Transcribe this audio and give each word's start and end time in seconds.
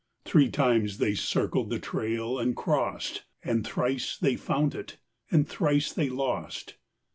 Three 0.25 0.49
times 0.49 0.97
they 0.97 1.13
circled 1.13 1.69
the 1.69 1.77
trail 1.77 2.39
and 2.39 2.55
crossed, 2.55 3.23
And 3.43 3.63
thrice 3.63 4.17
they 4.17 4.35
found 4.35 4.73
it 4.73 4.97
and 5.29 5.47
thrice 5.47 5.93
they 5.93 6.09
lost. 6.09 6.73